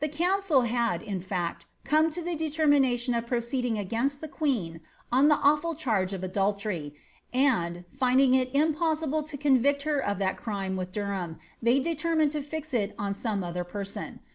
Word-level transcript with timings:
council 0.13 0.61
had, 0.63 1.03
in 1.03 1.21
fact, 1.21 1.67
come 1.83 2.09
to 2.09 2.23
the 2.23 2.35
determination 2.35 3.13
of 3.13 3.27
proceeding 3.27 3.75
he 3.75 4.15
queen 4.31 4.81
on 5.11 5.27
the 5.27 5.35
awful 5.35 5.75
charge 5.75 6.11
of 6.11 6.23
adultery, 6.23 6.95
and, 7.31 7.85
finding 7.91 8.33
it 8.33 8.49
im 8.55 8.73
to 8.73 9.37
convict 9.39 9.83
her 9.83 10.03
of 10.03 10.17
that 10.17 10.37
crime 10.37 10.75
with 10.75 10.91
Derham, 10.91 11.37
they 11.61 11.79
determined 11.79 12.31
to 12.31 13.13
some 13.13 13.43
other 13.43 13.63
person. 13.63 14.21